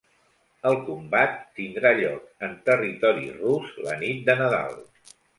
El 0.67 0.75
combat 0.85 1.35
tindrà 1.59 1.91
lloc 1.99 2.47
en 2.47 2.55
territori 2.69 3.27
rus 3.41 3.75
la 3.89 3.99
nit 4.05 4.23
de 4.31 4.37
Nadal. 4.41 4.73